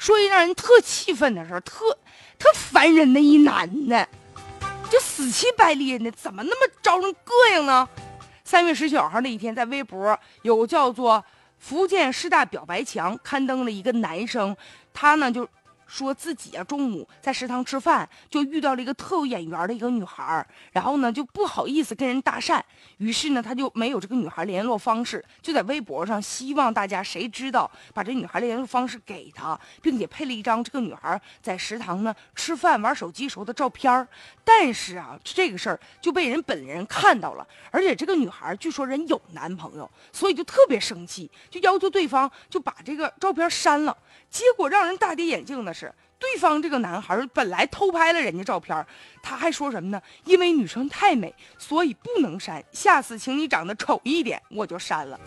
[0.00, 1.96] 说一让人特气愤的事儿，特
[2.38, 4.08] 特烦人的一男的，
[4.90, 7.86] 就死乞白咧的，怎么那么招人膈应呢？
[8.42, 11.22] 三月十九号那一天，在微博有叫做
[11.60, 14.56] “福建师大表白墙”刊登了一个男生，
[14.94, 15.46] 他呢就。
[15.90, 22.62] 说自己啊，中午在食堂吃饭，就遇到了一个特有眼缘的一个女孩然后呢就不好意思跟人搭讪，
[22.98, 34.06] 于是呢他就没有这个女孩联络方式，就在微博上希望大家谁知道把这女孩的联络方式给他，并且配了一张这个女孩在食堂呢吃饭玩手机时候的照片
[34.44, 43.96] 但是啊这个事儿就被人本人看到了，而且这个女孩据说人有男朋友，所以就特别生气，就要求对方就把这个照片删了。
[44.30, 48.86] 结果让人大跌眼镜的，是对方这个男孩本来偷拍了人家照片，
[49.22, 50.02] 他还说什么呢？
[50.24, 52.62] 因为女生太美，所以不能删。
[52.72, 55.18] 下次请你长得丑一点，我就删了。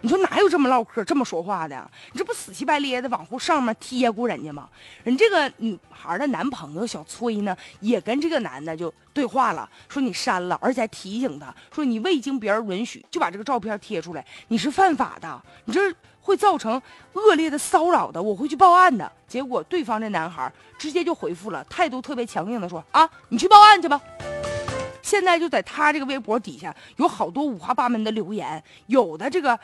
[0.00, 1.88] 你说哪有这么唠嗑、这么说话的？
[2.12, 4.68] 你这不死乞白咧的往乎上面贴过人家吗？
[5.04, 15.40] 人这个女孩的男朋友小崔呢，也跟这个男的就对话了，说你删了，而且还提醒他说你未经别人允许就把这个照片贴出来，你是犯法的。
[15.66, 15.80] 你这。
[16.30, 16.80] 会造成
[17.14, 19.10] 恶劣的骚扰的，我会去报案的。
[19.26, 24.00] 结果对方这男孩直接就回复了，态度特别强硬的说：“啊，你去报案去吧。”
[25.02, 29.58] 现在就在他这个微博底下有好多五花八门的留言，有的这个。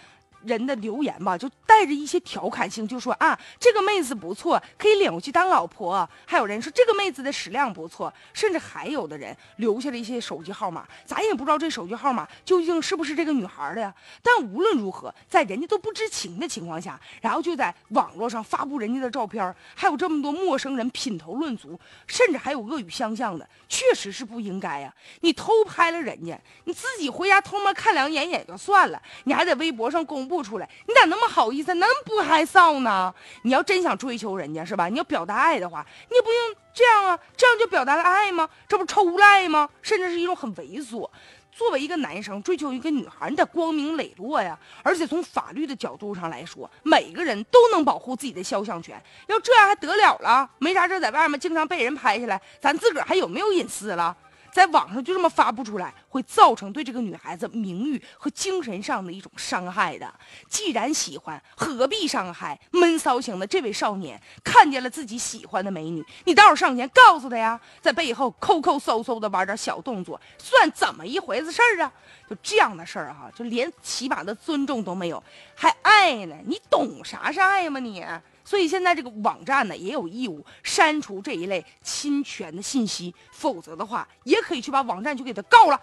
[0.45, 6.09] 人的留言吧，就带着一些调侃性，就说啊，这个妹子不错，可以领回去当老婆。
[6.25, 13.93] 还有人说这个妹子的食量不错，甚至还有的人留下了一些手机号码，咱也不知道这手机号码究竟是不是这个女孩的呀。
[14.23, 24.93] 但无论如何，在人家都不知情的情况下，然后就在网络上发布人家的照片，还有这么多陌生人品头论足，甚至还有恶语相向的，确实是不应该呀。
[25.21, 33.15] 你偷拍了人家，你自己回家偷摸看两眼也就算了，你还在微博上公不出来，你咋那么好意思，那不害臊呢？
[33.43, 34.89] 你要真想追求人家是吧？
[34.89, 38.49] 你要表达爱的话，你不用这样啊，这样就表达了爱吗？
[38.69, 39.69] 这不臭无赖吗？
[39.83, 41.09] 甚至是一种很猥琐。
[41.53, 44.59] 作为一个男生追求一个女孩，你得光明磊落呀。
[44.83, 49.03] 而且从法律的角度上来说，每个人都能保护自己的肖像权。
[49.29, 50.51] 要这样还得了了？
[50.59, 54.15] 没啥事，在外面经常被人拍下来，咱自个儿还有没有隐私了？
[54.57, 60.11] 在网上就这么发布出来，会造成对这个女孩子名誉和精神上的一种伤害的。
[60.49, 62.59] 既然喜欢，何必伤害？
[62.71, 71.93] 闷骚型的这位少年看见了自己喜欢的美女，你倒是上前告诉他呀，在背后抠抠搜搜的玩点小动作，算怎么一回事儿啊？
[72.27, 75.23] 就这样的事儿哈，就连起码的尊重都没有，
[75.55, 76.35] 还爱呢？
[76.47, 78.03] 你懂啥是爱吗你？
[78.47, 85.81] 所以现在这个网站呢也有义务删除这一类侵权的信息，否则的话也可以去把网站就给他告了。